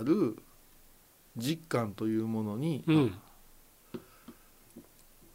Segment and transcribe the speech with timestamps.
[0.00, 0.36] ある
[1.36, 3.14] 実感というものにうん。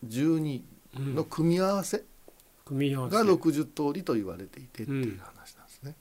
[0.07, 0.61] 12
[0.97, 2.03] うんの組み合わせ
[2.67, 5.95] が60通りと言われていてっていう話なんですね。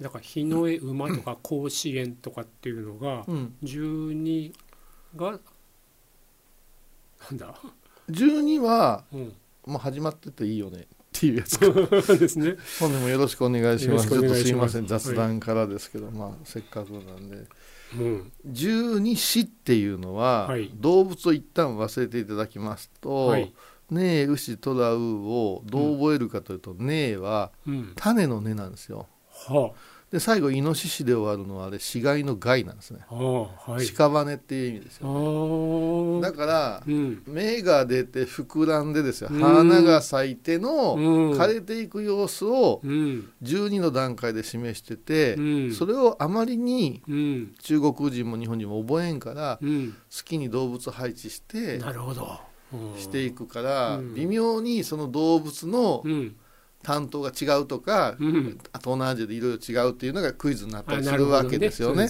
[0.00, 4.52] だから日の絵馬とか甲子園とかっていうのがうん、12
[5.16, 5.38] がな
[7.30, 7.54] んだ、
[8.10, 9.34] 12はうん、
[9.66, 10.86] もう始まってていいよね
[11.22, 12.56] っていうやつですね。
[12.80, 14.08] 本年もよろしくお願いします。
[14.08, 17.46] ちょっとすいません雑談からですけど、まあせっかくなんで
[17.96, 23.52] うん十二支っていうのは、はい動物を一旦忘れていただきますと、はい
[23.90, 29.06] ねえ牛トラウをどう覚えるかというと、ねえはうん、種の根なんですよ。
[29.30, 29.72] は
[30.10, 33.00] で最後イノシシで終わるのはあれ死骸の害なんですね。
[33.08, 33.86] あ、はあ、はい。
[33.86, 35.12] 屍っていう意味ですあよ。
[35.12, 39.28] ーだからうん、芽が出て膨らんでですよ。
[39.30, 39.40] うん。
[39.40, 52.40] 花が咲いてのうん、枯れていく様子をうん、12の段階で示してて、うん、それをあまりにうん、中国人も日本人も覚えんからうん、好きに動物配置してなるほど。
[52.72, 52.98] うん。
[52.98, 54.14] していくからうん。
[54.14, 56.34] 微妙にその動物のうん、
[56.82, 62.08] 担当が違うとかうん、東南アジアでいろいろ違うっていうのがクイズになったありするわけですよね。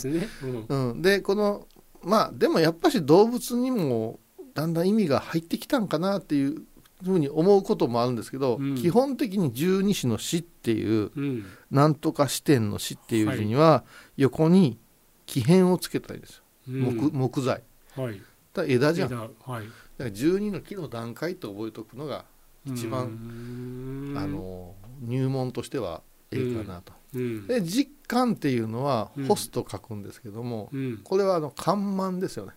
[0.97, 1.67] でこの
[2.05, 4.19] まあでもやっぱし動物にも
[4.55, 6.63] だんだん意味が入ってきたんかなっていう
[7.03, 8.75] ふうに思うこともあるんですけど、うん。
[8.77, 13.85] 基本的に十二支の詩っていううん、なんとか視点の詩っていう字には
[14.17, 14.79] 横に
[15.27, 17.11] 木片をつけたらいですよ、うん。
[17.11, 17.63] 木木材。
[17.97, 18.21] はい。
[18.55, 19.11] だ枝じゃん。
[19.11, 19.67] だか枝はい。
[19.99, 22.25] ら12の木の段階と覚えておくのが
[22.65, 29.27] 一番番あ、の入門としてはええかなと、うん、で実感っていうのはうん。
[29.27, 32.53] 干すと書くんですけども、うん、これはあの看板ですよね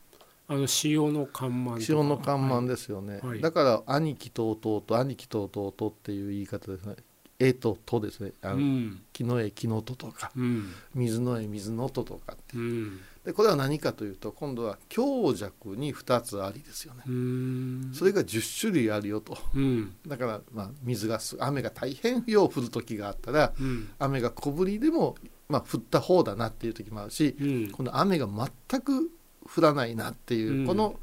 [0.48, 1.86] あの塩の看板とか。
[1.90, 3.42] 塩の看板ですよね、はい。
[3.42, 6.96] だから兄貴と弟と兄貴と弟っていう言い方ですね。
[7.38, 8.32] 絵ととですね。
[8.42, 10.32] あの、うん、木の絵木の音とか。
[10.36, 12.58] うん、水の絵水の音とかう。
[12.58, 19.38] ん、でこれは何かというと今度は強弱に2つありですよね、うん、それが10種類あるよと。
[19.54, 25.16] うん、だからまあ水がす雨が大変よう降る時があったらうん、雨が小降りでも
[25.50, 29.10] まあ降った方だなっていう時もあるしうん、この雨が全く
[29.46, 30.68] 降らないなっていう、うん。
[30.68, 31.00] この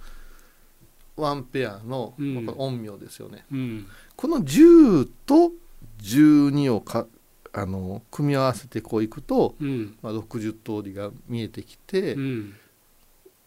[1.16, 3.44] ワンペアの、陰陽ですよね。
[3.52, 3.86] うん、
[4.16, 5.52] この10と
[6.02, 7.06] 12をか
[7.52, 12.54] あの組み合わせてこういくと、うん、まあ、60通りが見えてきて、うん、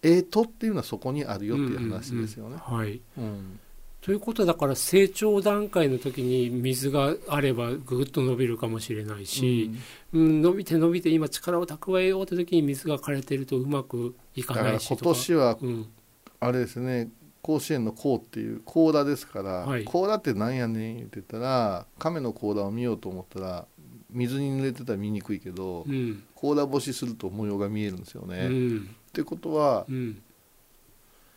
[0.04, 2.58] えとっていうのはそこにあるよっていう話ですよね。
[2.60, 3.02] はい。
[3.18, 3.60] うん
[4.06, 9.72] ということだから成長段階の時に水があればぐっと伸びるかもしれないし、
[10.14, 10.44] うん。
[10.44, 15.06] 伸びて伸びて今力を蓄えようって時に水が枯れてるとうまくいかないしとか。
[15.06, 15.88] 年はうん、
[16.40, 17.10] あれですね
[17.42, 19.86] 甲子園の甲っていう甲羅ですから、はい。
[19.86, 23.66] 甲羅ってなんやねん言ってたら亀の甲羅を見ようと思ったら
[24.12, 28.46] 水に濡れてたら見にくいけど、うん、甲羅干しすると模様が見えるんですようね。
[28.46, 30.22] っん、てことはうん、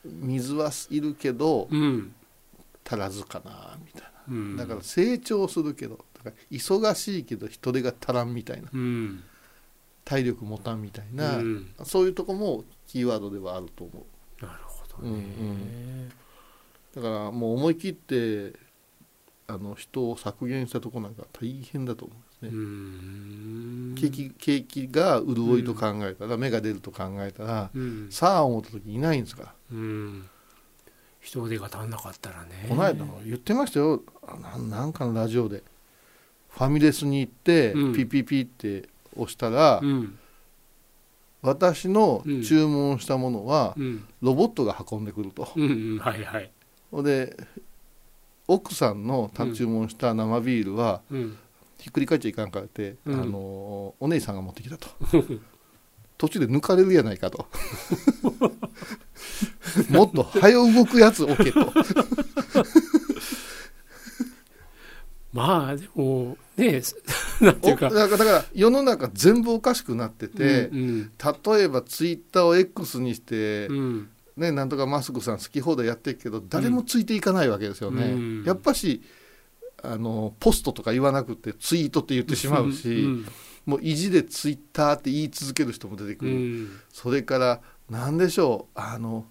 [0.05, 2.12] 水はいるけどうん、
[2.88, 8.69] 足らずかなみたいうん、なだから成長するけどだから忙しいけど人手が足らんみたいな。
[8.72, 9.22] うん、
[10.04, 14.06] 体力持たんみたいな、うん、そういうとこもキーワードではあると思
[14.41, 14.44] う。
[14.44, 16.09] なるほどね。
[16.94, 18.59] だからもう思い切って
[19.47, 22.59] あの人を削減したとこなんか大変だと思うんですう
[23.91, 23.93] ね。
[23.93, 30.28] ん、景気景気が潤いと考えたら、芽が出ると考えたら、うん、さあ思った時いないんですから、うん、
[31.21, 32.67] 人手が足んなかったらね。
[32.69, 34.03] この間言ってましたよ。
[34.27, 35.62] あなんなんかのラジオで。
[36.51, 37.95] ファミレスに行って、うん。
[37.95, 40.19] ピピピって押したら、うん、
[41.43, 45.49] 私の注文したものは、うん、ロボットが運んでくると。
[45.55, 46.51] うん、うん、はいはい。
[46.91, 47.37] ほんで
[48.47, 51.39] 奥さんの注文した生ビールは、うん、
[51.79, 53.21] ひっくり返っちゃいかんからって、うん。
[53.21, 54.89] あのお姉さんが持ってきたと。
[56.19, 57.47] 途中で抜かれるやないかと
[59.91, 61.72] もっと早動くやつ置けと。
[65.32, 66.82] まあでもね
[67.41, 67.88] なんていうか。
[67.88, 74.08] おだから世の中全部おかしくなってて、うん例えばツイッターを X にして、うん。
[74.37, 78.44] ね、なんとかマスクさん好き放題やってるけど誰もついていかないわけですよね、うん。
[78.44, 79.03] やっぱし
[79.82, 83.26] あのポストとか言わなくてツイートって言ってしまうし、うん。
[83.67, 86.70] もう意地でツイッターって言い続ける人も出てくうる、ん。
[86.93, 87.61] それから
[87.91, 89.26] 何でしょうあの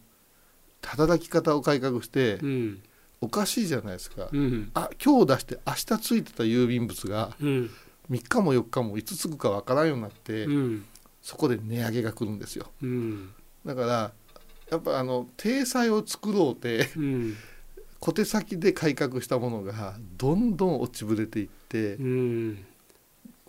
[0.87, 2.81] 働き方を改革してうん。
[3.19, 4.69] おかしいじゃないですか、うん。
[4.75, 7.69] あ今日出して明日ついてた郵便物がうん。
[8.11, 10.85] 3日も4日もいつつくかわからんようになって、うん。
[11.21, 12.67] そこで値上げが来るんですよ。
[12.81, 13.29] うん。
[13.65, 14.11] だから
[14.69, 17.35] やっぱあの体裁を作ろうってうん。
[17.99, 22.65] 小手先で改革したものがどんどん落ちぶれていってうん。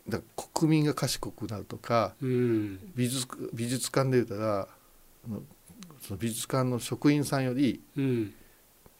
[0.09, 0.21] だ
[0.55, 2.79] 国民が賢くなるとかうん。
[2.97, 4.69] 美術美術館で言ったら
[6.01, 8.35] その美術館の職員さんよりうん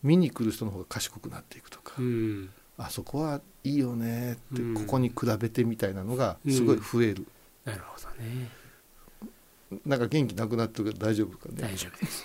[0.03, 2.51] 見に来る人の方が賢くなっていくとか、うん。
[2.77, 4.75] あそこはいいよねって、うん。
[4.75, 7.27] ここに比べてみたいなのがすごい増える、
[7.65, 8.49] なるほどね。
[9.85, 11.57] なんか元気なくなってるけど大丈夫かね。
[11.61, 12.25] 大丈夫です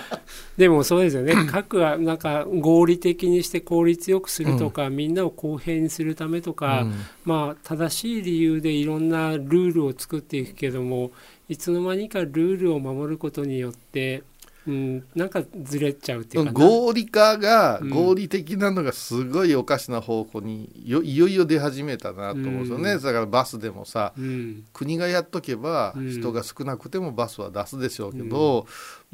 [0.56, 1.34] でもそうですよね。
[1.50, 6.94] 核はなんか合理的にして効率よくするとか、みんなを公平にするためとか、うん。
[7.24, 11.12] まあ正しい理由でいろんなルールを作っていくけども
[11.48, 14.22] いつの間にかルールを守ることによって、
[14.66, 16.58] うん、なんかずれちゃうっていうかな。
[16.58, 17.90] 合理化がうん。
[17.90, 23.02] 合理的なのがすごいおかしな方向によいよいよ出始めたなと思うんですよね、うん。
[23.02, 24.64] だからバスでもさうん。
[24.72, 26.10] 国がやっとけばうん。
[26.10, 28.66] 人が少なくてもバスは出すでしょうけど、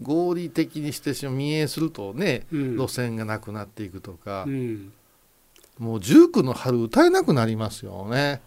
[0.03, 2.77] 合理的にしてしまう民営するとねうん。
[2.77, 4.93] 路線がなくなっていくとかう、ん、
[5.79, 8.41] もう19の春歌えなくなりますよね。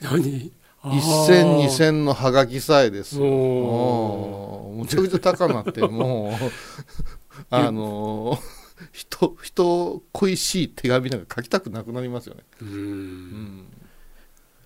[0.00, 0.52] 何？
[0.84, 4.72] 一銭二銭のハガキさえですよ。
[4.74, 6.32] むちゃくちゃ高なってもう。
[7.50, 8.38] あの
[8.90, 12.72] 人人恋しい手紙なんか書きたくなくなりますよね、ううん。
[13.60, 13.66] ん。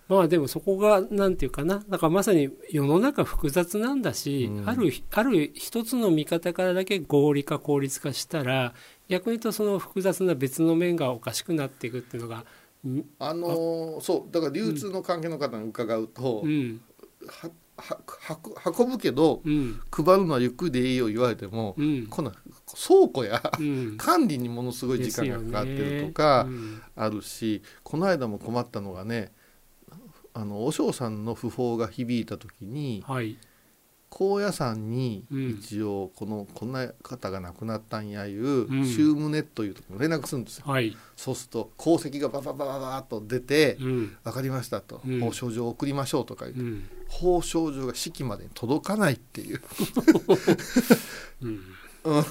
[0.09, 1.83] まあでもそこがなんていうかな。
[1.89, 4.69] だからまさに世の中複雑なんだし、うん。
[4.69, 8.73] あるある一つの見方からだけ合理化効率化したら
[9.09, 12.45] 逆に言うとその複雑な別の面がおかしくなっていくっていうのがうん
[13.19, 16.81] あのそうだから流通の関係の方に伺うと、うん。
[17.27, 19.81] ははは運ぶけどうん。
[19.91, 22.07] 配るのはゆっくりでいいよ言われても、うん。
[22.07, 23.97] こんな倉庫やうん。
[23.99, 26.47] 管理にものすごい時間がかかってるとか
[26.95, 29.33] あるし、この間も困ったのがね
[30.33, 33.39] あの和尚さんの訃報が響いた時にうんはい
[34.19, 35.51] 高野山にうん。
[35.61, 38.87] 一応このこんな方が亡くなったんやいううん。
[38.87, 40.97] 宗務ネットいうところに連絡するんですよ、はい。
[41.17, 49.61] そうすると功績がバババババーっと出てうん「分かりました」と「うん報奨状を送りましょう」とか言ってうん報奨状が式までに届かないっていう
[51.43, 51.61] うん
[52.05, 52.25] うん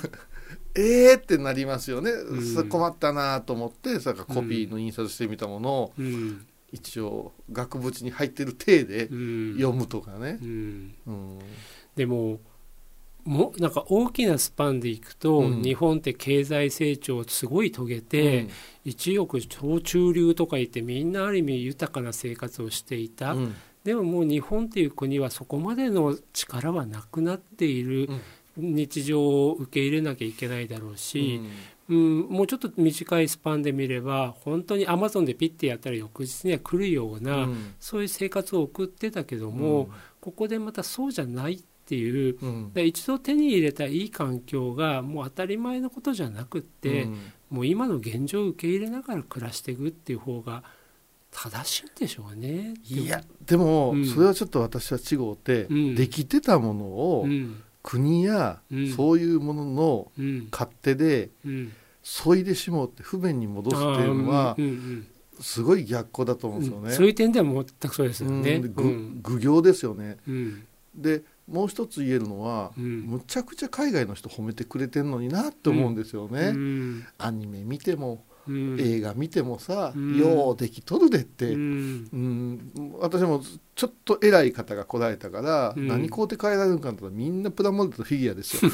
[0.74, 9.54] えーってなりますよね、んそれ困ったなと思ってそれからコピーの印刷してみたものをうん一応額縁に入ってる体でうん。
[9.56, 10.38] 読むとかね。
[10.42, 10.94] う、ん。
[11.08, 11.40] うん。
[11.96, 12.40] でも
[13.24, 15.62] もなんか大きなスパンでいくと、うん。
[15.64, 18.48] 日本って経済成長をすごい遂げて、
[18.84, 23.56] 一億超中流とか言ってみんなある意味豊かな生活をしていた、うん。
[23.84, 28.10] でももう日本っていう国はそこまでの力はなくなっている
[28.58, 31.42] 日常を受け入れなきゃいけないだろうし、
[31.90, 32.22] うん。
[32.30, 37.74] もうちょっと短いスパンで見れば本当にアマゾンでピッてやったら翌日には来るような、うん。
[37.80, 39.90] そういう生活を送ってたけども、
[40.22, 42.38] ここでまたそうじゃないっていう
[42.74, 47.18] う一度手に入れたいい環境がもう当たり前のことじゃなくって、うん。
[47.50, 50.64] もう今の現状を受け入れながら暮らしていくっていう方が
[51.30, 52.74] 正しいんでしょうね。
[52.88, 54.06] いやでも、うん。
[54.06, 55.96] それはちょっと私は違うて、うん。
[55.96, 58.92] できてたものを、うん国や、うん。
[58.94, 60.48] そういうもののうん。
[60.52, 61.72] 勝手でうん、
[62.02, 64.58] 削いでしまうって不便に戻すっていうのは
[65.40, 66.90] すごい逆行だと思うんですよね。
[66.90, 68.56] うんそういう点では全くそうですよね。
[68.56, 69.22] うん。
[69.22, 70.18] 愚行ですよね。
[70.28, 70.66] うん。
[70.96, 73.02] でもう一つ言えるのは、うん。
[73.02, 76.48] むちゃくちゃ海外の人褒めてくれてんのになって思うんですよね。
[76.48, 77.06] うん。
[77.20, 78.78] アニメ見ても、うん。
[78.80, 80.18] 映画見てもさ、うん。
[80.18, 82.54] ようできとるでって、ううん。
[82.54, 83.42] ん私も
[83.76, 85.88] ちょっと偉い方が来られたから、うん。
[85.88, 88.72] 何買うて帰られるんかとみんなプラモデルとフィギュアですよ。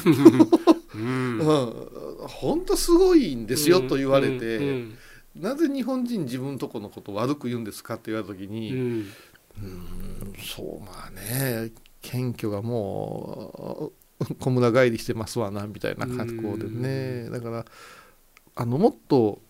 [0.94, 1.38] うん。
[1.40, 4.94] うん、本当すごいんですよと言われて、うん。
[5.36, 8.76] なぜ日本人自分とこのことを悪く言うんですかって言われた時うに、ん。
[8.76, 10.32] うん。
[10.38, 17.64] そうまあね謙虚がもう小村帰りしてますわなみたいな格好でね、だから
[18.54, 19.40] あのもっと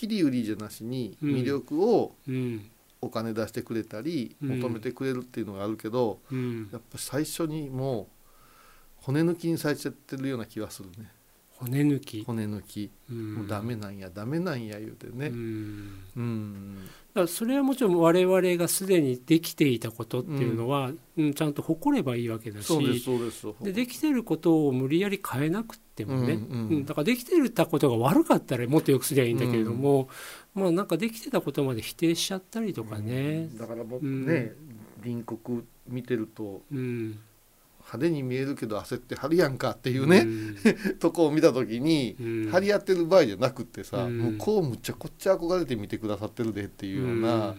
[0.00, 1.30] 切り売りじゃなしにうん。
[1.30, 2.70] 魅力をうん
[3.02, 4.60] お金出してくれたりうん。
[4.60, 6.68] 求めてくれるっていうのがあるけど、うん。
[6.72, 8.06] やっぱ最初にもう
[8.96, 11.10] 骨抜きにされちゃってるような気がするね
[11.60, 13.34] 骨抜き、骨抜き、うん。
[13.34, 15.26] もうダメなんやダメなんや言うてね。
[15.26, 15.90] うん。
[16.16, 16.76] うん。
[16.76, 21.34] だからそれはもちろん我々がすでにできていたことっていうのは、うん。
[21.34, 23.46] ちゃんと誇ればいいわけだしそうですそうです。
[23.62, 26.86] でできてることを無理やり変えなくってもね、うんうんうん。
[26.86, 30.08] だからできてたことが悪かったらもっとよくすりゃいいんだけれども、
[30.54, 34.26] まあなんかできてたことまで否定しちゃったりとかね、だから僕うん。
[34.26, 34.54] ね、
[35.02, 37.18] 隣国見てるとうん
[37.90, 40.26] 派手に見えるけど焦ってはるやんかっていうね、
[41.00, 42.48] とこを見た時に、うん。
[42.50, 44.18] 張り合ってる場合じゃなくってさ、うん。
[44.36, 47.56] 向こうむっちゃこっち憧れて見てくださってるでっていうような、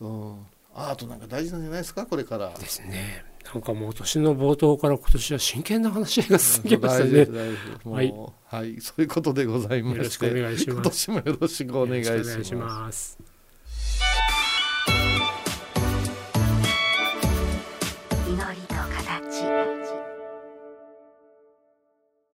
[0.00, 0.46] うん。
[0.74, 2.52] アートなんか大事なんじゃないですかこれから。
[2.58, 3.24] ですね。
[3.54, 7.26] なんかもう年の冒頭から今年は真剣な話が進みましたね。
[7.84, 8.14] はい。
[8.46, 10.74] はい、そういうことでございまよろしくお願いします。
[10.74, 12.04] 今年もよろしくお願い
[12.44, 12.54] し。
[12.54, 13.18] ます